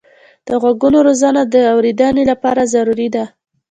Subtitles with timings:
[0.47, 3.25] د غوږو روزنه د اورېدنې لپاره ضروري ده.